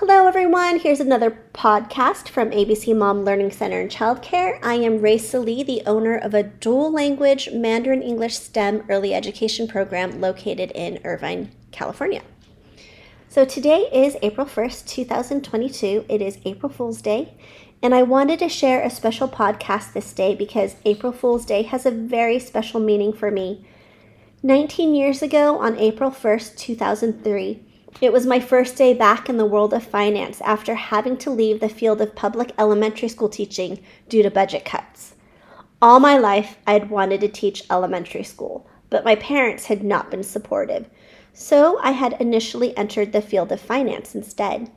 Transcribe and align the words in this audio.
Hello, 0.00 0.26
everyone. 0.26 0.78
Here's 0.78 1.00
another 1.00 1.38
podcast 1.54 2.28
from 2.28 2.50
ABC 2.50 2.94
Mom 2.94 3.24
Learning 3.24 3.50
Center 3.50 3.80
and 3.80 3.90
Childcare. 3.90 4.58
I 4.62 4.74
am 4.74 5.00
Ray 5.00 5.18
Lee, 5.32 5.62
the 5.62 5.82
owner 5.86 6.18
of 6.18 6.34
a 6.34 6.42
dual 6.42 6.92
language 6.92 7.48
Mandarin 7.50 8.02
English 8.02 8.36
STEM 8.36 8.84
early 8.90 9.14
education 9.14 9.66
program 9.66 10.20
located 10.20 10.70
in 10.72 11.00
Irvine, 11.02 11.50
California. 11.72 12.20
So 13.30 13.46
today 13.46 13.88
is 13.90 14.18
April 14.20 14.46
1st, 14.46 14.86
2022. 14.86 16.04
It 16.10 16.20
is 16.20 16.40
April 16.44 16.70
Fool's 16.70 17.00
Day, 17.00 17.32
and 17.82 17.94
I 17.94 18.02
wanted 18.02 18.38
to 18.40 18.50
share 18.50 18.82
a 18.82 18.90
special 18.90 19.28
podcast 19.28 19.94
this 19.94 20.12
day 20.12 20.34
because 20.34 20.76
April 20.84 21.10
Fool's 21.12 21.46
Day 21.46 21.62
has 21.62 21.86
a 21.86 21.90
very 21.90 22.38
special 22.38 22.80
meaning 22.80 23.14
for 23.14 23.30
me. 23.30 23.66
19 24.42 24.94
years 24.94 25.22
ago, 25.22 25.58
on 25.58 25.78
April 25.78 26.10
1st, 26.10 26.58
2003, 26.58 27.65
it 28.00 28.12
was 28.12 28.26
my 28.26 28.38
first 28.38 28.76
day 28.76 28.92
back 28.92 29.28
in 29.28 29.38
the 29.38 29.46
world 29.46 29.72
of 29.72 29.82
finance 29.82 30.40
after 30.42 30.74
having 30.74 31.16
to 31.16 31.30
leave 31.30 31.60
the 31.60 31.68
field 31.68 32.00
of 32.00 32.14
public 32.14 32.52
elementary 32.58 33.08
school 33.08 33.28
teaching 33.28 33.82
due 34.08 34.22
to 34.22 34.30
budget 34.30 34.64
cuts. 34.64 35.14
All 35.80 35.98
my 35.98 36.18
life, 36.18 36.58
I 36.66 36.74
had 36.74 36.90
wanted 36.90 37.20
to 37.22 37.28
teach 37.28 37.64
elementary 37.70 38.22
school, 38.22 38.68
but 38.90 39.04
my 39.04 39.14
parents 39.14 39.66
had 39.66 39.82
not 39.82 40.10
been 40.10 40.22
supportive, 40.22 40.88
so 41.32 41.78
I 41.82 41.92
had 41.92 42.20
initially 42.20 42.76
entered 42.76 43.12
the 43.12 43.22
field 43.22 43.50
of 43.50 43.60
finance 43.60 44.14
instead. 44.14 44.70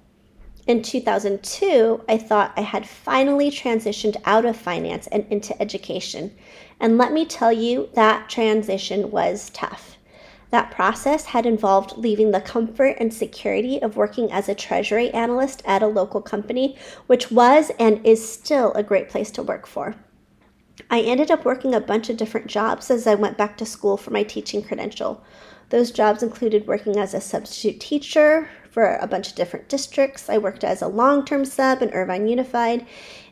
In 0.65 0.81
2002, 0.81 2.03
I 2.07 2.17
thought 2.17 2.53
I 2.55 2.61
had 2.61 2.87
finally 2.87 3.49
transitioned 3.49 4.17
out 4.23 4.45
of 4.45 4.55
finance 4.55 5.07
and 5.07 5.25
into 5.29 5.59
education, 5.61 6.35
and 6.79 6.97
let 6.97 7.11
me 7.11 7.25
tell 7.25 7.51
you, 7.51 7.89
that 7.95 8.29
transition 8.29 9.11
was 9.11 9.49
tough. 9.49 9.97
That 10.51 10.71
process 10.71 11.25
had 11.25 11.45
involved 11.45 11.97
leaving 11.97 12.31
the 12.31 12.41
comfort 12.41 12.97
and 12.99 13.13
security 13.13 13.81
of 13.81 13.95
working 13.95 14.31
as 14.31 14.49
a 14.49 14.55
treasury 14.55 15.11
analyst 15.11 15.61
at 15.65 15.83
a 15.83 15.87
local 15.87 16.21
company, 16.21 16.75
which 17.05 17.31
was 17.31 17.71
and 17.79 18.03
is 18.05 18.27
still 18.27 18.73
a 18.73 18.81
great 18.81 19.09
place 19.09 19.29
to 19.31 19.43
work 19.43 19.67
for. 19.67 19.95
I 20.89 21.01
ended 21.01 21.29
up 21.29 21.45
working 21.45 21.75
a 21.75 21.81
bunch 21.81 22.09
of 22.09 22.17
different 22.17 22.47
jobs 22.47 22.89
as 22.89 23.05
I 23.05 23.13
went 23.13 23.37
back 23.37 23.57
to 23.57 23.65
school 23.65 23.95
for 23.95 24.09
my 24.09 24.23
teaching 24.23 24.63
credential. 24.63 25.23
Those 25.69 25.91
jobs 25.91 26.23
included 26.23 26.65
working 26.65 26.97
as 26.97 27.13
a 27.13 27.21
substitute 27.21 27.79
teacher 27.79 28.49
for 28.71 28.95
a 28.95 29.05
bunch 29.05 29.29
of 29.29 29.35
different 29.35 29.69
districts. 29.69 30.29
I 30.29 30.39
worked 30.39 30.63
as 30.63 30.81
a 30.81 30.87
long 30.87 31.25
term 31.25 31.45
sub 31.45 31.83
in 31.83 31.91
Irvine 31.91 32.27
Unified, 32.27 32.87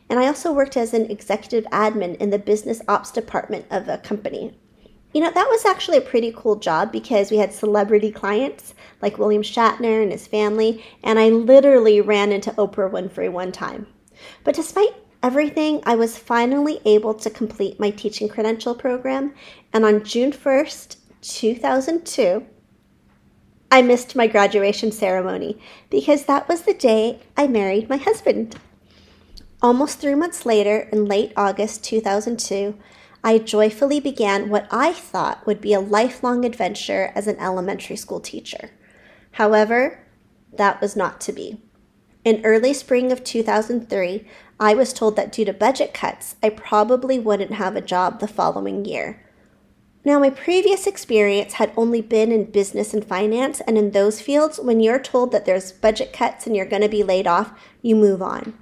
and 0.08 0.20
I 0.20 0.26
also 0.28 0.52
worked 0.52 0.76
as 0.76 0.94
an 0.94 1.10
executive 1.10 1.64
admin 1.72 2.16
in 2.18 2.30
the 2.30 2.38
business 2.38 2.80
ops 2.86 3.10
department 3.10 3.66
of 3.70 3.88
a 3.88 3.98
company. 3.98 4.54
You 5.12 5.22
know, 5.22 5.30
that 5.30 5.48
was 5.48 5.64
actually 5.64 5.96
a 5.96 6.02
pretty 6.02 6.32
cool 6.36 6.56
job 6.56 6.92
because 6.92 7.30
we 7.30 7.38
had 7.38 7.52
celebrity 7.52 8.10
clients 8.10 8.74
like 9.00 9.18
William 9.18 9.42
Shatner 9.42 10.02
and 10.02 10.12
his 10.12 10.26
family, 10.26 10.84
and 11.02 11.18
I 11.18 11.30
literally 11.30 12.00
ran 12.00 12.30
into 12.30 12.52
Oprah 12.52 12.90
Winfrey 12.90 13.32
one 13.32 13.52
time. 13.52 13.86
But 14.44 14.54
despite 14.54 14.94
everything, 15.22 15.82
I 15.86 15.94
was 15.94 16.18
finally 16.18 16.80
able 16.84 17.14
to 17.14 17.30
complete 17.30 17.80
my 17.80 17.90
teaching 17.90 18.28
credential 18.28 18.74
program, 18.74 19.34
and 19.72 19.84
on 19.84 20.04
June 20.04 20.32
1st, 20.32 20.96
2002, 21.22 22.46
I 23.70 23.82
missed 23.82 24.16
my 24.16 24.26
graduation 24.26 24.92
ceremony 24.92 25.60
because 25.90 26.24
that 26.24 26.48
was 26.48 26.62
the 26.62 26.74
day 26.74 27.20
I 27.36 27.46
married 27.46 27.88
my 27.88 27.98
husband. 27.98 28.56
Almost 29.60 29.98
three 29.98 30.14
months 30.14 30.46
later, 30.46 30.88
in 30.92 31.06
late 31.06 31.32
August 31.36 31.84
2002, 31.84 32.78
I 33.22 33.38
joyfully 33.38 34.00
began 34.00 34.48
what 34.48 34.68
I 34.70 34.92
thought 34.92 35.46
would 35.46 35.60
be 35.60 35.74
a 35.74 35.80
lifelong 35.80 36.44
adventure 36.44 37.12
as 37.14 37.26
an 37.26 37.38
elementary 37.38 37.96
school 37.96 38.20
teacher. 38.20 38.70
However, 39.32 40.04
that 40.52 40.80
was 40.80 40.96
not 40.96 41.20
to 41.22 41.32
be. 41.32 41.60
In 42.24 42.44
early 42.44 42.74
spring 42.74 43.10
of 43.10 43.24
2003, 43.24 44.26
I 44.60 44.74
was 44.74 44.92
told 44.92 45.16
that 45.16 45.32
due 45.32 45.44
to 45.44 45.52
budget 45.52 45.94
cuts, 45.94 46.36
I 46.42 46.50
probably 46.50 47.18
wouldn't 47.18 47.52
have 47.52 47.76
a 47.76 47.80
job 47.80 48.20
the 48.20 48.28
following 48.28 48.84
year. 48.84 49.24
Now, 50.04 50.18
my 50.18 50.30
previous 50.30 50.86
experience 50.86 51.54
had 51.54 51.72
only 51.76 52.00
been 52.00 52.32
in 52.32 52.50
business 52.50 52.94
and 52.94 53.04
finance, 53.04 53.60
and 53.66 53.76
in 53.76 53.90
those 53.90 54.20
fields, 54.20 54.58
when 54.58 54.80
you're 54.80 54.98
told 54.98 55.32
that 55.32 55.44
there's 55.44 55.72
budget 55.72 56.12
cuts 56.12 56.46
and 56.46 56.56
you're 56.56 56.66
going 56.66 56.82
to 56.82 56.88
be 56.88 57.02
laid 57.02 57.26
off, 57.26 57.52
you 57.82 57.94
move 57.94 58.22
on. 58.22 58.58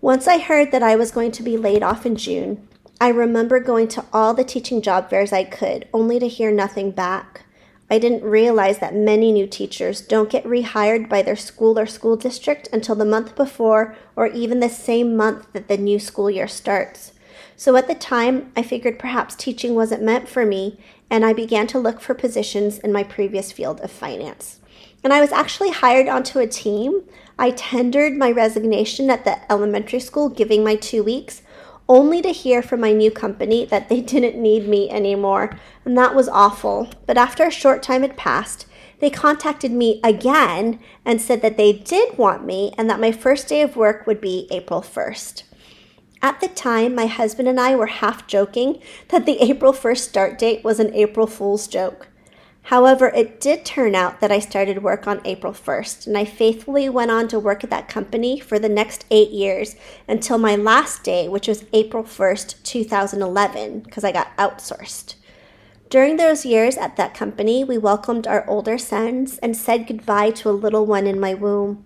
Once 0.00 0.26
I 0.26 0.38
heard 0.38 0.70
that 0.72 0.82
I 0.82 0.96
was 0.96 1.10
going 1.10 1.32
to 1.32 1.42
be 1.42 1.56
laid 1.56 1.82
off 1.82 2.04
in 2.04 2.16
June, 2.16 2.68
I 3.02 3.08
remember 3.08 3.60
going 3.60 3.88
to 3.88 4.04
all 4.12 4.34
the 4.34 4.44
teaching 4.44 4.82
job 4.82 5.08
fairs 5.08 5.32
I 5.32 5.44
could, 5.44 5.88
only 5.94 6.18
to 6.18 6.28
hear 6.28 6.52
nothing 6.52 6.90
back. 6.90 7.46
I 7.90 7.98
didn't 7.98 8.22
realize 8.22 8.78
that 8.80 8.94
many 8.94 9.32
new 9.32 9.46
teachers 9.46 10.02
don't 10.02 10.28
get 10.28 10.44
rehired 10.44 11.08
by 11.08 11.22
their 11.22 11.34
school 11.34 11.78
or 11.78 11.86
school 11.86 12.16
district 12.16 12.68
until 12.74 12.94
the 12.94 13.06
month 13.06 13.34
before 13.34 13.96
or 14.14 14.26
even 14.26 14.60
the 14.60 14.68
same 14.68 15.16
month 15.16 15.50
that 15.54 15.66
the 15.66 15.78
new 15.78 15.98
school 15.98 16.30
year 16.30 16.46
starts. 16.46 17.12
So 17.56 17.74
at 17.74 17.88
the 17.88 17.94
time, 17.94 18.52
I 18.54 18.62
figured 18.62 18.98
perhaps 18.98 19.34
teaching 19.34 19.74
wasn't 19.74 20.02
meant 20.02 20.28
for 20.28 20.44
me, 20.44 20.78
and 21.08 21.24
I 21.24 21.32
began 21.32 21.66
to 21.68 21.78
look 21.78 22.02
for 22.02 22.14
positions 22.14 22.78
in 22.78 22.92
my 22.92 23.02
previous 23.02 23.50
field 23.50 23.80
of 23.80 23.90
finance. 23.90 24.60
And 25.02 25.12
I 25.12 25.20
was 25.20 25.32
actually 25.32 25.70
hired 25.70 26.06
onto 26.06 26.38
a 26.38 26.46
team. 26.46 27.02
I 27.38 27.50
tendered 27.50 28.12
my 28.12 28.30
resignation 28.30 29.08
at 29.08 29.24
the 29.24 29.50
elementary 29.50 30.00
school, 30.00 30.28
giving 30.28 30.62
my 30.62 30.76
two 30.76 31.02
weeks, 31.02 31.40
only 31.90 32.22
to 32.22 32.30
hear 32.30 32.62
from 32.62 32.80
my 32.80 32.92
new 32.92 33.10
company 33.10 33.64
that 33.66 33.88
they 33.88 34.00
didn't 34.12 34.40
need 34.40 34.66
me 34.68 34.88
anymore, 34.88 35.58
and 35.84 35.98
that 35.98 36.14
was 36.14 36.28
awful. 36.28 36.88
But 37.04 37.18
after 37.18 37.44
a 37.44 37.50
short 37.50 37.82
time 37.82 38.02
had 38.02 38.16
passed, 38.16 38.66
they 39.00 39.10
contacted 39.10 39.72
me 39.72 40.00
again 40.04 40.78
and 41.04 41.20
said 41.20 41.42
that 41.42 41.56
they 41.56 41.72
did 41.72 42.16
want 42.16 42.44
me 42.44 42.72
and 42.78 42.88
that 42.88 43.00
my 43.00 43.10
first 43.10 43.48
day 43.48 43.60
of 43.60 43.76
work 43.76 44.06
would 44.06 44.20
be 44.20 44.46
April 44.50 44.82
1st. 44.82 45.42
At 46.22 46.40
the 46.40 46.48
time, 46.48 46.94
my 46.94 47.06
husband 47.06 47.48
and 47.48 47.58
I 47.58 47.74
were 47.74 47.86
half 47.86 48.26
joking 48.26 48.80
that 49.08 49.26
the 49.26 49.38
April 49.42 49.72
1st 49.72 49.98
start 49.98 50.38
date 50.38 50.62
was 50.62 50.78
an 50.78 50.94
April 50.94 51.26
Fool's 51.26 51.66
joke. 51.66 52.09
However, 52.64 53.08
it 53.08 53.40
did 53.40 53.64
turn 53.64 53.94
out 53.94 54.20
that 54.20 54.30
I 54.30 54.38
started 54.38 54.82
work 54.82 55.06
on 55.06 55.20
April 55.24 55.52
1st, 55.52 56.06
and 56.06 56.16
I 56.16 56.24
faithfully 56.24 56.88
went 56.88 57.10
on 57.10 57.26
to 57.28 57.38
work 57.38 57.64
at 57.64 57.70
that 57.70 57.88
company 57.88 58.38
for 58.38 58.58
the 58.58 58.68
next 58.68 59.06
eight 59.10 59.30
years 59.30 59.76
until 60.06 60.38
my 60.38 60.54
last 60.54 61.02
day, 61.02 61.28
which 61.28 61.48
was 61.48 61.64
April 61.72 62.04
1st, 62.04 62.62
2011, 62.62 63.80
because 63.80 64.04
I 64.04 64.12
got 64.12 64.36
outsourced. 64.36 65.14
During 65.88 66.18
those 66.18 66.46
years 66.46 66.76
at 66.76 66.96
that 66.96 67.14
company, 67.14 67.64
we 67.64 67.76
welcomed 67.76 68.28
our 68.28 68.48
older 68.48 68.78
sons 68.78 69.38
and 69.38 69.56
said 69.56 69.88
goodbye 69.88 70.30
to 70.30 70.48
a 70.48 70.52
little 70.52 70.86
one 70.86 71.08
in 71.08 71.18
my 71.18 71.34
womb. 71.34 71.84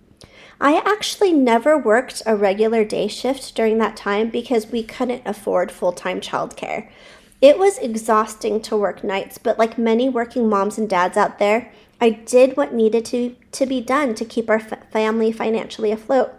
I 0.61 0.75
actually 0.85 1.33
never 1.33 1.77
worked 1.77 2.21
a 2.25 2.35
regular 2.35 2.85
day 2.85 3.07
shift 3.07 3.55
during 3.55 3.79
that 3.79 3.97
time 3.97 4.29
because 4.29 4.67
we 4.67 4.83
couldn't 4.83 5.23
afford 5.25 5.71
full 5.71 5.91
time 5.91 6.21
childcare. 6.21 6.87
It 7.41 7.59
was 7.59 7.77
exhausting 7.77 8.61
to 8.61 8.77
work 8.77 9.03
nights, 9.03 9.37
but 9.37 9.59
like 9.59 9.77
many 9.77 10.09
working 10.09 10.49
moms 10.49 10.77
and 10.77 10.89
dads 10.89 11.17
out 11.17 11.37
there, 11.37 11.71
I 11.99 12.09
did 12.09 12.57
what 12.57 12.73
needed 12.73 13.05
to, 13.05 13.35
to 13.51 13.65
be 13.65 13.81
done 13.81 14.15
to 14.15 14.25
keep 14.25 14.49
our 14.49 14.59
family 14.59 15.31
financially 15.31 15.91
afloat. 15.91 16.33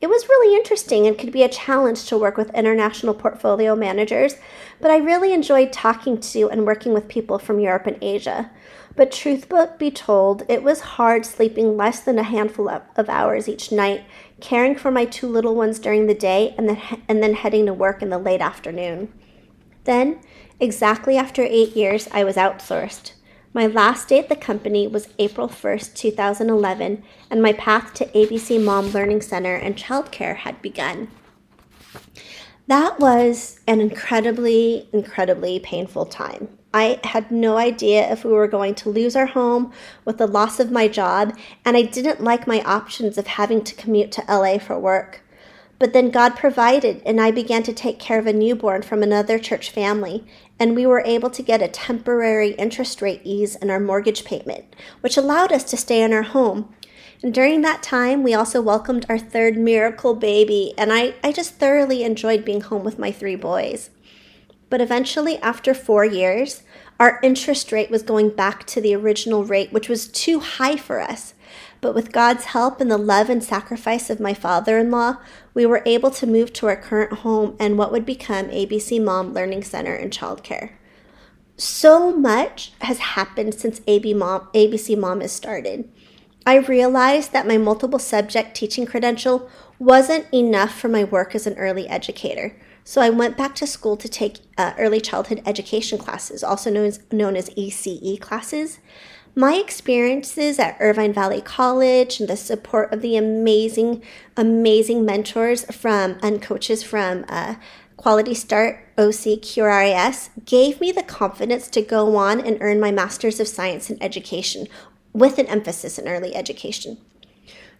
It 0.00 0.08
was 0.08 0.28
really 0.30 0.56
interesting 0.56 1.06
and 1.06 1.18
could 1.18 1.30
be 1.30 1.42
a 1.42 1.48
challenge 1.48 2.06
to 2.06 2.16
work 2.16 2.38
with 2.38 2.54
international 2.54 3.12
portfolio 3.12 3.76
managers, 3.76 4.36
but 4.80 4.90
I 4.90 4.96
really 4.96 5.34
enjoyed 5.34 5.74
talking 5.74 6.18
to 6.20 6.48
and 6.48 6.64
working 6.64 6.94
with 6.94 7.06
people 7.06 7.38
from 7.38 7.60
Europe 7.60 7.86
and 7.86 7.98
Asia. 8.00 8.50
But 8.96 9.12
truth 9.12 9.46
be 9.78 9.90
told, 9.90 10.44
it 10.48 10.62
was 10.62 10.80
hard 10.80 11.26
sleeping 11.26 11.76
less 11.76 12.00
than 12.00 12.18
a 12.18 12.22
handful 12.22 12.68
of, 12.70 12.82
of 12.96 13.10
hours 13.10 13.48
each 13.48 13.70
night, 13.70 14.04
caring 14.40 14.74
for 14.74 14.90
my 14.90 15.04
two 15.04 15.28
little 15.28 15.54
ones 15.54 15.78
during 15.78 16.06
the 16.06 16.14
day, 16.14 16.54
and 16.56 16.68
then, 16.68 17.02
and 17.08 17.22
then 17.22 17.34
heading 17.34 17.66
to 17.66 17.74
work 17.74 18.00
in 18.02 18.08
the 18.08 18.18
late 18.18 18.40
afternoon. 18.40 19.12
Then, 19.84 20.20
exactly 20.58 21.16
after 21.16 21.42
eight 21.42 21.76
years, 21.76 22.08
I 22.12 22.24
was 22.24 22.36
outsourced. 22.36 23.12
My 23.52 23.66
last 23.66 24.08
day 24.08 24.20
at 24.20 24.28
the 24.28 24.36
company 24.36 24.86
was 24.86 25.08
April 25.18 25.48
1st, 25.48 25.94
2011, 25.96 27.02
and 27.30 27.42
my 27.42 27.52
path 27.52 27.92
to 27.94 28.06
ABC 28.06 28.62
Mom 28.62 28.90
Learning 28.90 29.20
Center 29.20 29.56
and 29.56 29.76
childcare 29.76 30.36
had 30.36 30.62
begun. 30.62 31.08
That 32.68 33.00
was 33.00 33.58
an 33.66 33.80
incredibly, 33.80 34.88
incredibly 34.92 35.58
painful 35.58 36.06
time. 36.06 36.56
I 36.72 37.00
had 37.02 37.32
no 37.32 37.56
idea 37.56 38.08
if 38.12 38.24
we 38.24 38.30
were 38.30 38.46
going 38.46 38.76
to 38.76 38.90
lose 38.90 39.16
our 39.16 39.26
home 39.26 39.72
with 40.04 40.18
the 40.18 40.28
loss 40.28 40.60
of 40.60 40.70
my 40.70 40.86
job, 40.86 41.36
and 41.64 41.76
I 41.76 41.82
didn't 41.82 42.22
like 42.22 42.46
my 42.46 42.62
options 42.62 43.18
of 43.18 43.26
having 43.26 43.64
to 43.64 43.74
commute 43.74 44.12
to 44.12 44.24
LA 44.28 44.58
for 44.58 44.78
work. 44.78 45.22
But 45.80 45.94
then 45.94 46.10
God 46.10 46.36
provided, 46.36 47.00
and 47.06 47.18
I 47.18 47.30
began 47.30 47.62
to 47.62 47.72
take 47.72 47.98
care 47.98 48.18
of 48.18 48.26
a 48.26 48.34
newborn 48.34 48.82
from 48.82 49.02
another 49.02 49.38
church 49.38 49.70
family, 49.70 50.26
and 50.58 50.76
we 50.76 50.84
were 50.84 51.02
able 51.06 51.30
to 51.30 51.42
get 51.42 51.62
a 51.62 51.68
temporary 51.68 52.50
interest 52.50 53.00
rate 53.00 53.22
ease 53.24 53.56
in 53.56 53.70
our 53.70 53.80
mortgage 53.80 54.22
payment, 54.26 54.76
which 55.00 55.16
allowed 55.16 55.52
us 55.52 55.64
to 55.64 55.78
stay 55.78 56.02
in 56.02 56.12
our 56.12 56.22
home. 56.22 56.74
And 57.22 57.32
during 57.32 57.62
that 57.62 57.82
time, 57.82 58.22
we 58.22 58.34
also 58.34 58.60
welcomed 58.60 59.06
our 59.08 59.18
third 59.18 59.56
miracle 59.56 60.14
baby, 60.14 60.74
and 60.76 60.92
I, 60.92 61.14
I 61.24 61.32
just 61.32 61.54
thoroughly 61.54 62.04
enjoyed 62.04 62.44
being 62.44 62.60
home 62.60 62.84
with 62.84 62.98
my 62.98 63.10
three 63.10 63.36
boys. 63.36 63.88
But 64.68 64.82
eventually, 64.82 65.38
after 65.38 65.72
four 65.72 66.04
years, 66.04 66.62
our 66.98 67.18
interest 67.22 67.72
rate 67.72 67.90
was 67.90 68.02
going 68.02 68.28
back 68.28 68.66
to 68.66 68.82
the 68.82 68.94
original 68.94 69.44
rate, 69.44 69.72
which 69.72 69.88
was 69.88 70.08
too 70.08 70.40
high 70.40 70.76
for 70.76 71.00
us. 71.00 71.32
But 71.80 71.94
with 71.94 72.12
God's 72.12 72.46
help 72.46 72.80
and 72.80 72.90
the 72.90 72.98
love 72.98 73.30
and 73.30 73.42
sacrifice 73.42 74.10
of 74.10 74.20
my 74.20 74.34
father 74.34 74.78
in 74.78 74.90
law, 74.90 75.16
we 75.54 75.64
were 75.64 75.82
able 75.86 76.10
to 76.10 76.26
move 76.26 76.52
to 76.54 76.66
our 76.66 76.76
current 76.76 77.20
home 77.20 77.56
and 77.58 77.78
what 77.78 77.92
would 77.92 78.04
become 78.04 78.46
ABC 78.46 79.02
Mom 79.02 79.32
Learning 79.32 79.62
Center 79.62 79.94
and 79.94 80.12
Childcare. 80.12 80.72
So 81.56 82.16
much 82.16 82.72
has 82.80 82.98
happened 82.98 83.54
since 83.54 83.80
ABC 83.80 84.96
Mom 84.98 85.20
has 85.20 85.32
started. 85.32 85.90
I 86.46 86.56
realized 86.56 87.32
that 87.32 87.46
my 87.46 87.58
multiple 87.58 87.98
subject 87.98 88.54
teaching 88.56 88.86
credential 88.86 89.48
wasn't 89.78 90.26
enough 90.32 90.78
for 90.78 90.88
my 90.88 91.04
work 91.04 91.34
as 91.34 91.46
an 91.46 91.54
early 91.54 91.86
educator. 91.88 92.56
So 92.84 93.00
I 93.00 93.10
went 93.10 93.36
back 93.36 93.54
to 93.56 93.66
school 93.66 93.96
to 93.98 94.08
take 94.08 94.38
uh, 94.56 94.72
early 94.78 95.00
childhood 95.00 95.42
education 95.46 95.98
classes, 95.98 96.42
also 96.42 96.70
known 96.70 96.86
as, 96.86 97.00
known 97.12 97.36
as 97.36 97.50
ECE 97.50 98.18
classes. 98.20 98.78
My 99.34 99.54
experiences 99.54 100.58
at 100.58 100.76
Irvine 100.80 101.12
Valley 101.12 101.40
College 101.40 102.18
and 102.18 102.28
the 102.28 102.36
support 102.36 102.92
of 102.92 103.00
the 103.00 103.16
amazing, 103.16 104.02
amazing 104.36 105.04
mentors 105.04 105.64
from 105.74 106.18
and 106.22 106.42
coaches 106.42 106.82
from 106.82 107.24
uh, 107.28 107.54
Quality 107.96 108.34
Start 108.34 108.84
OC 108.98 109.42
QRIS 109.42 110.30
gave 110.44 110.80
me 110.80 110.90
the 110.90 111.02
confidence 111.02 111.68
to 111.68 111.82
go 111.82 112.16
on 112.16 112.40
and 112.40 112.58
earn 112.60 112.80
my 112.80 112.90
Master's 112.90 113.38
of 113.38 113.46
Science 113.46 113.88
in 113.88 114.02
Education 114.02 114.66
with 115.12 115.38
an 115.38 115.46
emphasis 115.46 115.98
in 115.98 116.08
early 116.08 116.34
education. 116.34 116.98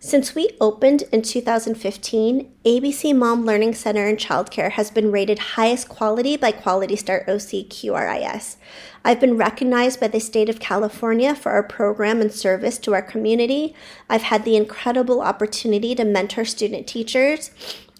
Since 0.03 0.35
we 0.35 0.57
opened 0.63 1.03
in 1.13 1.21
2015, 1.21 2.51
ABC 2.65 3.15
Mom 3.15 3.45
Learning 3.45 3.75
Center 3.75 4.07
and 4.07 4.17
Childcare 4.17 4.71
has 4.71 4.91
been 4.91 5.13
rated 5.13 5.39
highest 5.39 5.91
quality 5.91 6.39
by 6.39 6.53
Quality 6.53 6.97
Start 6.97 7.29
OC 7.29 7.69
QRIS. 7.69 8.57
I've 9.05 9.21
been 9.21 9.37
recognized 9.37 10.01
by 10.01 10.09
the 10.09 10.19
state 10.19 10.49
of 10.49 10.59
California 10.59 11.35
for 11.35 11.53
our 11.53 11.63
program 11.63 12.23
and 12.23 12.33
service 12.33 12.79
to 12.79 12.95
our 12.95 13.03
community. 13.03 13.75
I've 14.09 14.23
had 14.23 14.47
the 14.47 14.57
incredible 14.57 15.21
opportunity 15.21 15.95
to 15.97 16.05
mentor 16.07 16.47
student 16.47 16.87
teachers, 16.87 17.51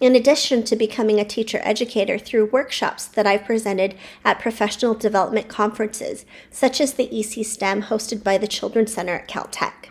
in 0.01 0.15
addition 0.15 0.63
to 0.63 0.75
becoming 0.75 1.19
a 1.19 1.23
teacher 1.23 1.61
educator 1.61 2.17
through 2.17 2.45
workshops 2.47 3.05
that 3.05 3.27
I've 3.27 3.45
presented 3.45 3.93
at 4.25 4.39
professional 4.39 4.95
development 4.95 5.49
conferences, 5.49 6.25
such 6.49 6.81
as 6.81 6.93
the 6.93 7.15
EC 7.15 7.45
STEM 7.45 7.83
hosted 7.83 8.23
by 8.23 8.39
the 8.39 8.47
Children's 8.47 8.91
Center 8.91 9.13
at 9.13 9.27
Caltech. 9.27 9.90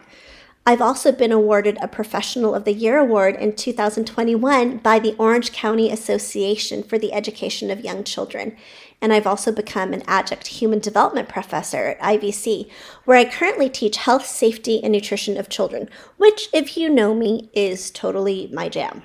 I've 0.67 0.83
also 0.83 1.11
been 1.11 1.33
awarded 1.33 1.79
a 1.81 1.89
Professional 1.89 2.55
of 2.55 2.65
the 2.65 2.75
Year 2.75 2.99
award 2.99 3.35
in 3.37 3.57
2021 3.57 4.77
by 4.79 4.99
the 4.99 5.15
Orange 5.17 5.53
County 5.53 5.91
Association 5.91 6.83
for 6.83 6.99
the 6.99 7.15
Education 7.15 7.71
of 7.71 7.81
Young 7.81 8.05
Children. 8.05 8.57
And 9.01 9.11
I've 9.11 9.27
also 9.27 9.53
become 9.53 9.95
an 9.95 10.03
adjunct 10.07 10.49
human 10.49 10.79
development 10.79 11.31
professor 11.31 11.87
at 11.87 12.01
IVC, 12.01 12.71
where 13.07 13.17
I 13.17 13.25
currently 13.25 13.71
teach 13.71 13.97
health, 13.97 14.27
safety, 14.27 14.85
and 14.85 14.93
nutrition 14.93 15.39
of 15.39 15.49
children, 15.49 15.89
which, 16.19 16.51
if 16.53 16.77
you 16.77 16.91
know 16.91 17.15
me, 17.15 17.49
is 17.55 17.91
totally 17.91 18.51
my 18.53 18.69
jam. 18.69 19.03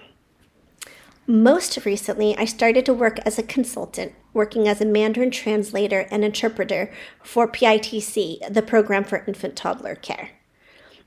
Most 1.26 1.84
recently, 1.86 2.38
I 2.38 2.46
started 2.46 2.86
to 2.86 2.94
work 2.94 3.18
as 3.26 3.40
a 3.40 3.44
consultant, 3.44 4.14
working 4.34 4.68
as 4.68 4.82
a 4.82 4.86
Mandarin 4.86 5.32
translator 5.32 6.06
and 6.12 6.26
interpreter 6.26 6.94
for 7.24 7.48
PITC, 7.48 8.54
the 8.54 8.62
Program 8.62 9.06
for 9.06 9.24
Infant 9.26 9.56
Toddler 9.56 9.96
Care. 9.96 10.32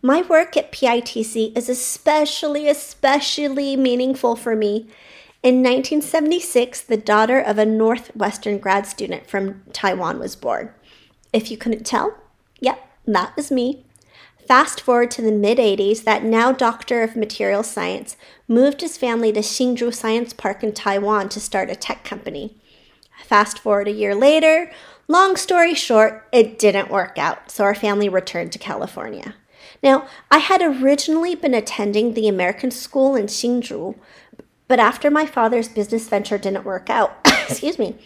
My 0.01 0.23
work 0.23 0.57
at 0.57 0.71
PITC 0.71 1.57
is 1.57 1.69
especially, 1.69 2.69
especially 2.69 3.75
meaningful 3.77 4.37
for 4.37 4.55
me. 4.55 4.87
In 5.43 5.57
1976, 5.57 6.83
the 6.83 6.97
daughter 6.97 7.41
of 7.41 7.59
a 7.59 7.67
Northwestern 7.67 8.59
grad 8.59 8.87
student 8.87 9.29
from 9.29 9.63
Taiwan 9.73 10.21
was 10.21 10.37
born. 10.37 10.71
If 11.33 11.51
you 11.51 11.57
couldn't 11.57 11.85
tell, 11.85 12.17
yep, 12.61 12.89
that 13.07 13.35
was 13.35 13.51
me. 13.51 13.85
Fast 14.47 14.81
forward 14.81 15.11
to 15.13 15.23
the 15.23 15.33
mid 15.33 15.59
80s, 15.59 16.05
that 16.05 16.23
now 16.23 16.53
doctor 16.53 17.03
of 17.03 17.17
material 17.17 17.65
science 17.65 18.17
moved 18.47 18.81
his 18.81 18.97
family 18.97 19.33
to 19.33 19.41
Hsinchu 19.41 19.93
Science 19.93 20.33
Park 20.33 20.63
in 20.63 20.73
Taiwan 20.73 21.29
to 21.31 21.41
start 21.41 21.71
a 21.71 21.77
tech 21.77 22.05
company. 22.05 22.57
Fast 23.25 23.59
forward 23.59 23.89
a 23.89 23.93
year 23.93 24.15
later, 24.15 24.71
long 25.09 25.37
story 25.37 25.75
short, 25.75 26.27
it 26.31 26.57
didn't 26.57 26.91
work 26.91 27.19
out, 27.19 27.51
so 27.51 27.65
our 27.65 27.75
family 27.75 28.09
returned 28.09 28.53
to 28.53 28.59
California. 28.59 29.35
Now, 29.83 30.07
I 30.31 30.39
had 30.39 30.63
originally 30.63 31.35
been 31.35 31.55
attending 31.55 32.15
the 32.15 32.29
American 32.29 32.71
school 32.71 33.15
in 33.15 33.27
Hsinchu, 33.27 33.95
but 34.67 34.81
after 34.81 35.11
my 35.11 35.25
father's 35.25 35.69
business 35.69 36.09
venture 36.09 36.39
didn't 36.39 36.65
work 36.65 36.91
out, 36.91 37.17
excuse 37.49 37.79
me, 37.79 37.97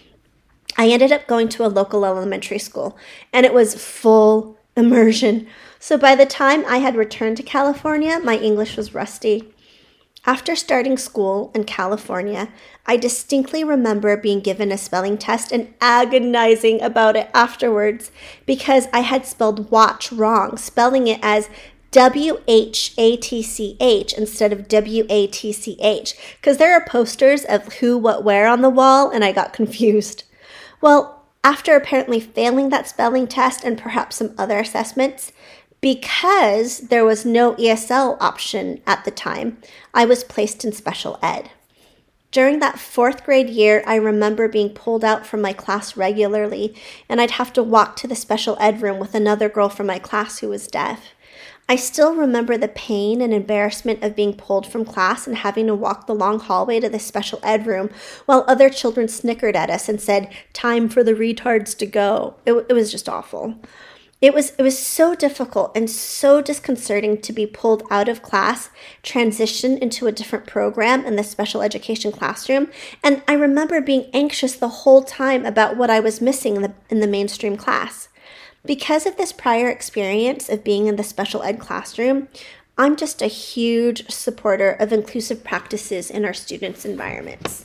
I 0.77 0.89
ended 0.89 1.13
up 1.13 1.27
going 1.27 1.49
to 1.51 1.67
a 1.67 1.69
local 1.69 2.05
elementary 2.05 2.59
school, 2.59 2.97
and 3.33 3.45
it 3.45 3.55
was 3.55 3.75
full 3.75 4.57
immersion. 4.77 5.47
So 5.79 5.99
by 5.99 6.15
the 6.15 6.27
time 6.27 6.65
I 6.67 6.79
had 6.79 6.97
returned 6.97 7.37
to 7.39 7.43
California, 7.43 8.21
my 8.21 8.37
English 8.39 8.77
was 8.77 8.95
rusty. 8.95 9.53
After 10.25 10.55
starting 10.55 10.99
school 10.99 11.51
in 11.53 11.65
California, 11.65 12.49
I 12.87 12.97
distinctly 12.97 13.65
remember 13.65 14.17
being 14.17 14.39
given 14.39 14.71
a 14.71 14.79
spelling 14.79 15.19
test 15.19 15.51
and 15.51 15.75
agonizing 15.81 16.81
about 16.81 17.17
it 17.17 17.29
afterwards 17.35 18.13
because 18.47 18.87
I 18.93 19.01
had 19.01 19.27
spelled 19.27 19.73
watch 19.73 20.13
wrong, 20.13 20.57
spelling 20.57 21.09
it 21.09 21.19
as 21.23 21.51
W 21.91 22.41
H 22.47 22.95
A 22.97 23.17
T 23.17 23.43
C 23.43 23.77
H 23.81 24.13
instead 24.13 24.53
of 24.53 24.69
W 24.69 25.07
A 25.11 25.27
T 25.27 25.53
C 25.53 25.77
H 25.81 26.15
because 26.41 26.57
there 26.57 26.73
are 26.73 26.87
posters 26.87 27.45
of 27.45 27.75
who, 27.75 27.99
what, 27.99 28.23
where 28.23 28.47
on 28.47 28.63
the 28.63 28.71
wall, 28.71 29.11
and 29.11 29.25
I 29.25 29.33
got 29.33 29.53
confused. 29.53 30.23
Well, 30.81 31.25
after 31.43 31.75
apparently 31.75 32.21
failing 32.21 32.69
that 32.69 32.89
spelling 32.89 33.27
test 33.27 33.65
and 33.65 33.77
perhaps 33.77 34.17
some 34.17 34.35
other 34.39 34.61
assessments, 34.61 35.33
because 35.83 36.79
there 36.79 37.05
was 37.05 37.27
no 37.27 37.55
ESL 37.57 38.17
option 38.21 38.81
at 38.87 39.05
the 39.05 39.11
time, 39.11 39.59
I 39.93 40.07
was 40.07 40.25
placed 40.25 40.65
in 40.65 40.73
special 40.73 41.19
ed. 41.21 41.51
During 42.31 42.61
that 42.61 42.79
fourth 42.79 43.25
grade 43.25 43.51
year, 43.51 43.83
I 43.85 43.97
remember 43.97 44.49
being 44.49 44.71
pulled 44.71 45.05
out 45.05 45.27
from 45.27 45.43
my 45.43 45.53
class 45.53 45.97
regularly, 45.97 46.75
and 47.09 47.21
I'd 47.21 47.33
have 47.33 47.53
to 47.55 47.63
walk 47.63 47.97
to 47.97 48.07
the 48.07 48.17
special 48.17 48.57
ed 48.59 48.81
room 48.81 48.99
with 48.99 49.15
another 49.15 49.51
girl 49.51 49.69
from 49.69 49.89
my 49.89 49.99
class 49.99 50.39
who 50.39 50.49
was 50.49 50.69
deaf. 50.69 51.15
I 51.69 51.77
still 51.77 52.15
remember 52.15 52.57
the 52.57 52.69
pain 52.69 53.21
and 53.21 53.35
embarrassment 53.35 54.05
of 54.05 54.17
being 54.17 54.35
pulled 54.35 54.67
from 54.67 54.85
class 54.85 55.27
and 55.27 55.37
having 55.37 55.67
to 55.67 55.75
walk 55.75 56.07
the 56.07 56.15
long 56.15 56.39
hallway 56.39 56.81
to 56.81 56.89
the 56.89 56.99
special 56.99 57.41
ed 57.43 57.67
room 57.67 57.91
while 58.27 58.45
other 58.47 58.71
children 58.71 59.09
snickered 59.09 59.57
at 59.57 59.71
us 59.71 59.89
and 59.89 60.01
said, 60.01 60.33
Time 60.53 60.89
for 60.89 61.03
the 61.03 61.15
retards 61.15 61.77
to 61.79 61.87
go. 61.87 62.35
It, 62.47 62.53
it 62.69 62.73
was 62.73 62.91
just 62.91 63.09
awful. 63.09 63.57
It 64.23 64.33
was 64.33 64.53
it 64.57 64.63
was 64.63 64.79
so 64.79 65.17
difficult 65.17 65.73
and 65.77 65.91
so 65.91 66.41
disconcerting 66.41 67.21
to 67.23 67.33
be 67.33 67.45
pulled 67.45 67.83
out 67.91 68.09
of 68.09 68.23
class, 68.23 68.71
transition 69.03 69.77
into 69.77 70.07
a 70.07 70.13
different 70.13 70.47
program 70.47 71.05
in 71.05 71.17
the 71.17 71.25
special 71.25 71.61
education 71.61 72.13
classroom, 72.13 72.71
and 73.03 73.25
I 73.27 73.33
remember 73.33 73.81
being 73.81 74.09
anxious 74.15 74.55
the 74.55 74.69
whole 74.69 75.03
time 75.03 75.45
about 75.45 75.77
what 75.77 75.91
I 75.91 75.99
was 75.99 76.21
missing 76.21 76.55
in 76.55 76.63
the 76.63 76.73
in 76.89 77.01
the 77.01 77.09
mainstream 77.09 77.57
class. 77.57 78.09
Because 78.65 79.07
of 79.07 79.17
this 79.17 79.33
prior 79.33 79.69
experience 79.69 80.49
of 80.49 80.63
being 80.63 80.87
in 80.87 80.95
the 80.95 81.03
special 81.03 81.43
ed 81.43 81.59
classroom, 81.59 82.29
I'm 82.79 82.95
just 82.95 83.23
a 83.23 83.27
huge 83.27 84.09
supporter 84.09 84.71
of 84.71 84.93
inclusive 84.93 85.43
practices 85.43 86.13
in 86.13 86.25
our 86.25 86.33
students' 86.33 86.85
environments. 86.85 87.65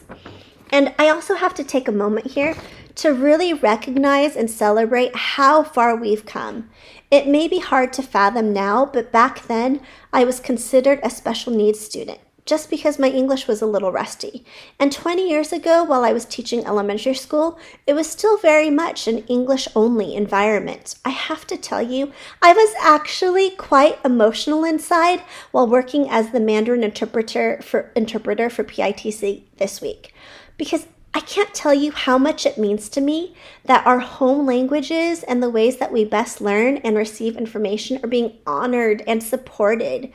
And 0.71 0.93
I 0.99 1.09
also 1.09 1.35
have 1.35 1.53
to 1.55 1.63
take 1.63 1.87
a 1.87 1.91
moment 1.91 2.27
here 2.27 2.55
to 2.95 3.13
really 3.13 3.53
recognize 3.53 4.35
and 4.35 4.49
celebrate 4.49 5.15
how 5.15 5.63
far 5.63 5.95
we've 5.95 6.25
come. 6.25 6.69
It 7.11 7.27
may 7.27 7.47
be 7.47 7.59
hard 7.59 7.93
to 7.93 8.03
fathom 8.03 8.51
now, 8.51 8.85
but 8.85 9.11
back 9.11 9.43
then 9.47 9.81
I 10.11 10.23
was 10.23 10.39
considered 10.39 10.99
a 11.03 11.09
special 11.09 11.53
needs 11.53 11.79
student 11.79 12.19
just 12.47 12.69
because 12.69 12.97
my 12.97 13.09
English 13.09 13.45
was 13.45 13.61
a 13.61 13.67
little 13.67 13.91
rusty. 13.91 14.45
And 14.79 14.91
20 14.91 15.29
years 15.29 15.51
ago, 15.51 15.83
while 15.83 16.03
I 16.03 16.13
was 16.13 16.25
teaching 16.25 16.65
elementary 16.65 17.13
school, 17.13 17.59
it 17.85 17.93
was 17.93 18.09
still 18.09 18.37
very 18.37 18.69
much 18.69 19.05
an 19.05 19.19
English 19.27 19.67
only 19.75 20.15
environment. 20.15 20.95
I 21.03 21.09
have 21.09 21.45
to 21.47 21.57
tell 21.57 21.81
you, 21.81 22.13
I 22.41 22.53
was 22.53 22.73
actually 22.81 23.51
quite 23.51 23.99
emotional 24.03 24.63
inside 24.63 25.21
while 25.51 25.67
working 25.67 26.09
as 26.09 26.31
the 26.31 26.39
Mandarin 26.39 26.83
interpreter 26.83 27.61
for 27.61 27.91
interpreter 27.95 28.49
for 28.49 28.63
PITC 28.63 29.43
this 29.57 29.81
week 29.81 30.13
because 30.57 30.87
I 31.13 31.21
can't 31.21 31.53
tell 31.53 31.73
you 31.73 31.91
how 31.91 32.17
much 32.17 32.45
it 32.45 32.57
means 32.57 32.89
to 32.89 33.01
me 33.01 33.35
that 33.65 33.87
our 33.87 33.99
home 33.99 34.45
languages 34.45 35.23
and 35.23 35.41
the 35.41 35.49
ways 35.49 35.77
that 35.77 35.91
we 35.91 36.05
best 36.05 36.41
learn 36.41 36.77
and 36.77 36.95
receive 36.95 37.37
information 37.37 37.99
are 38.03 38.07
being 38.07 38.37
honored 38.45 39.03
and 39.07 39.23
supported. 39.23 40.11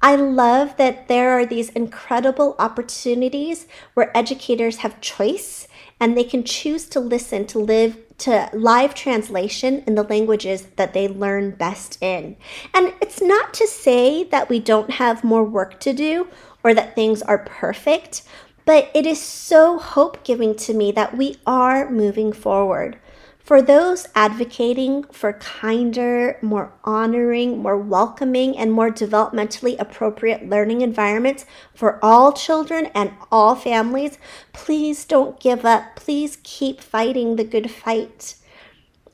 I 0.00 0.16
love 0.16 0.76
that 0.76 1.08
there 1.08 1.30
are 1.32 1.44
these 1.44 1.70
incredible 1.70 2.54
opportunities 2.58 3.66
where 3.94 4.16
educators 4.16 4.78
have 4.78 5.00
choice 5.00 5.68
and 6.00 6.16
they 6.16 6.24
can 6.24 6.44
choose 6.44 6.86
to 6.90 7.00
listen 7.00 7.46
to 7.48 7.58
live 7.58 7.98
to 8.18 8.48
live 8.54 8.94
translation 8.94 9.84
in 9.86 9.94
the 9.94 10.02
languages 10.02 10.68
that 10.76 10.94
they 10.94 11.06
learn 11.06 11.50
best 11.50 11.98
in. 12.02 12.34
And 12.72 12.94
it's 13.02 13.20
not 13.20 13.52
to 13.54 13.66
say 13.66 14.24
that 14.24 14.48
we 14.48 14.58
don't 14.58 14.92
have 14.92 15.22
more 15.22 15.44
work 15.44 15.80
to 15.80 15.92
do 15.92 16.28
or 16.64 16.72
that 16.72 16.94
things 16.94 17.20
are 17.20 17.38
perfect, 17.38 18.22
but 18.66 18.90
it 18.92 19.06
is 19.06 19.22
so 19.22 19.78
hope 19.78 20.22
giving 20.24 20.54
to 20.56 20.74
me 20.74 20.92
that 20.92 21.16
we 21.16 21.36
are 21.46 21.88
moving 21.88 22.32
forward. 22.32 22.98
For 23.38 23.62
those 23.62 24.08
advocating 24.16 25.04
for 25.04 25.34
kinder, 25.34 26.36
more 26.42 26.72
honoring, 26.82 27.58
more 27.58 27.78
welcoming, 27.78 28.58
and 28.58 28.72
more 28.72 28.90
developmentally 28.90 29.76
appropriate 29.78 30.48
learning 30.50 30.80
environments 30.80 31.46
for 31.72 32.04
all 32.04 32.32
children 32.32 32.86
and 32.86 33.12
all 33.30 33.54
families, 33.54 34.18
please 34.52 35.04
don't 35.04 35.38
give 35.38 35.64
up. 35.64 35.94
Please 35.94 36.38
keep 36.42 36.80
fighting 36.80 37.36
the 37.36 37.44
good 37.44 37.70
fight. 37.70 38.34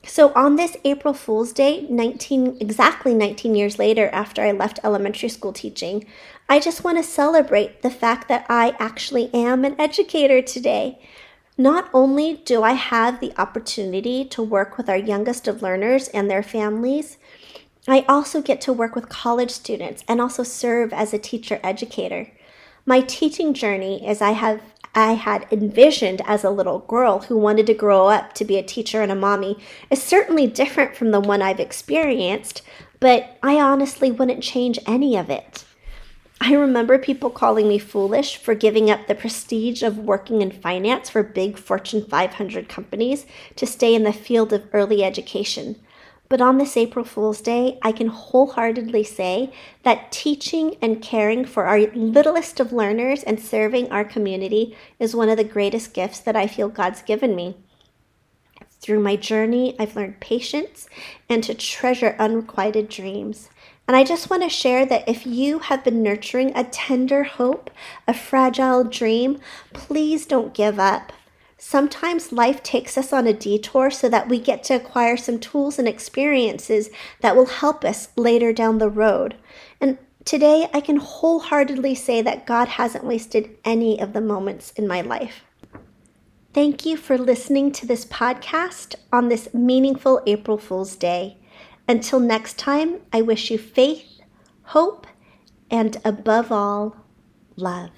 So, 0.04 0.32
on 0.34 0.56
this 0.56 0.76
April 0.82 1.14
Fool's 1.14 1.52
Day, 1.52 1.86
19, 1.88 2.56
exactly 2.58 3.14
19 3.14 3.54
years 3.54 3.78
later 3.78 4.08
after 4.12 4.42
I 4.42 4.50
left 4.50 4.80
elementary 4.82 5.28
school 5.28 5.52
teaching, 5.52 6.06
I 6.48 6.60
just 6.60 6.84
want 6.84 6.98
to 6.98 7.04
celebrate 7.04 7.82
the 7.82 7.90
fact 7.90 8.28
that 8.28 8.46
I 8.48 8.76
actually 8.78 9.32
am 9.34 9.64
an 9.64 9.80
educator 9.80 10.42
today. 10.42 10.98
Not 11.56 11.88
only 11.94 12.34
do 12.44 12.62
I 12.62 12.72
have 12.72 13.20
the 13.20 13.32
opportunity 13.38 14.24
to 14.26 14.42
work 14.42 14.76
with 14.76 14.88
our 14.88 14.96
youngest 14.96 15.48
of 15.48 15.62
learners 15.62 16.08
and 16.08 16.30
their 16.30 16.42
families, 16.42 17.18
I 17.88 18.04
also 18.08 18.40
get 18.40 18.60
to 18.62 18.72
work 18.72 18.94
with 18.94 19.08
college 19.08 19.50
students 19.50 20.04
and 20.06 20.20
also 20.20 20.42
serve 20.42 20.92
as 20.92 21.12
a 21.12 21.18
teacher 21.18 21.58
educator. 21.62 22.30
My 22.86 23.00
teaching 23.00 23.54
journey, 23.54 24.06
as 24.06 24.20
I 24.20 24.32
have 24.32 24.60
I 24.94 25.12
had 25.12 25.46
envisioned 25.50 26.20
as 26.26 26.44
a 26.44 26.50
little 26.50 26.80
girl 26.80 27.20
who 27.20 27.38
wanted 27.38 27.66
to 27.66 27.74
grow 27.74 28.08
up 28.08 28.34
to 28.34 28.44
be 28.44 28.58
a 28.58 28.62
teacher 28.62 29.00
and 29.00 29.10
a 29.10 29.14
mommy, 29.14 29.56
is 29.88 30.02
certainly 30.02 30.46
different 30.46 30.96
from 30.96 31.12
the 31.12 31.20
one 31.20 31.40
I've 31.40 31.60
experienced, 31.60 32.60
but 33.00 33.38
I 33.42 33.58
honestly 33.58 34.10
wouldn't 34.10 34.42
change 34.42 34.78
any 34.86 35.16
of 35.16 35.30
it. 35.30 35.64
I 36.44 36.54
remember 36.54 36.98
people 36.98 37.30
calling 37.30 37.68
me 37.68 37.78
foolish 37.78 38.36
for 38.36 38.56
giving 38.56 38.90
up 38.90 39.06
the 39.06 39.14
prestige 39.14 39.80
of 39.84 39.96
working 39.96 40.42
in 40.42 40.50
finance 40.50 41.08
for 41.08 41.22
big 41.22 41.56
Fortune 41.56 42.04
500 42.04 42.68
companies 42.68 43.26
to 43.54 43.64
stay 43.64 43.94
in 43.94 44.02
the 44.02 44.12
field 44.12 44.52
of 44.52 44.66
early 44.72 45.04
education. 45.04 45.76
But 46.28 46.40
on 46.40 46.58
this 46.58 46.76
April 46.76 47.04
Fool's 47.04 47.40
Day, 47.40 47.78
I 47.80 47.92
can 47.92 48.08
wholeheartedly 48.08 49.04
say 49.04 49.52
that 49.84 50.10
teaching 50.10 50.74
and 50.82 51.00
caring 51.00 51.44
for 51.44 51.66
our 51.66 51.78
littlest 51.94 52.58
of 52.58 52.72
learners 52.72 53.22
and 53.22 53.38
serving 53.38 53.92
our 53.92 54.04
community 54.04 54.76
is 54.98 55.14
one 55.14 55.28
of 55.28 55.36
the 55.36 55.44
greatest 55.44 55.94
gifts 55.94 56.18
that 56.18 56.34
I 56.34 56.48
feel 56.48 56.68
God's 56.68 57.02
given 57.02 57.36
me. 57.36 57.56
Through 58.80 58.98
my 58.98 59.14
journey, 59.14 59.76
I've 59.78 59.94
learned 59.94 60.18
patience 60.18 60.88
and 61.28 61.44
to 61.44 61.54
treasure 61.54 62.16
unrequited 62.18 62.88
dreams. 62.88 63.48
And 63.88 63.96
I 63.96 64.04
just 64.04 64.30
want 64.30 64.42
to 64.42 64.48
share 64.48 64.86
that 64.86 65.08
if 65.08 65.26
you 65.26 65.58
have 65.58 65.84
been 65.84 66.02
nurturing 66.02 66.52
a 66.54 66.64
tender 66.64 67.24
hope, 67.24 67.70
a 68.06 68.14
fragile 68.14 68.84
dream, 68.84 69.40
please 69.72 70.24
don't 70.24 70.54
give 70.54 70.78
up. 70.78 71.12
Sometimes 71.58 72.32
life 72.32 72.62
takes 72.62 72.98
us 72.98 73.12
on 73.12 73.26
a 73.26 73.32
detour 73.32 73.90
so 73.90 74.08
that 74.08 74.28
we 74.28 74.38
get 74.38 74.64
to 74.64 74.74
acquire 74.74 75.16
some 75.16 75.38
tools 75.38 75.78
and 75.78 75.86
experiences 75.86 76.90
that 77.20 77.36
will 77.36 77.46
help 77.46 77.84
us 77.84 78.08
later 78.16 78.52
down 78.52 78.78
the 78.78 78.88
road. 78.88 79.36
And 79.80 79.98
today 80.24 80.68
I 80.72 80.80
can 80.80 80.96
wholeheartedly 80.96 81.94
say 81.94 82.22
that 82.22 82.46
God 82.46 82.68
hasn't 82.68 83.04
wasted 83.04 83.56
any 83.64 84.00
of 84.00 84.12
the 84.12 84.20
moments 84.20 84.72
in 84.72 84.88
my 84.88 85.02
life. 85.02 85.44
Thank 86.52 86.84
you 86.84 86.96
for 86.96 87.16
listening 87.16 87.72
to 87.72 87.86
this 87.86 88.04
podcast 88.04 88.96
on 89.12 89.28
this 89.28 89.54
meaningful 89.54 90.20
April 90.26 90.58
Fool's 90.58 90.96
Day. 90.96 91.38
Until 91.88 92.20
next 92.20 92.58
time, 92.58 93.00
I 93.12 93.22
wish 93.22 93.50
you 93.50 93.58
faith, 93.58 94.20
hope, 94.62 95.06
and 95.70 95.96
above 96.04 96.52
all, 96.52 96.96
love. 97.56 97.90